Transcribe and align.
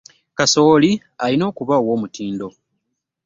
Kassoli 0.37 0.91
alina 1.23 1.43
okuba 1.51 1.73
owomutindo. 1.81 2.47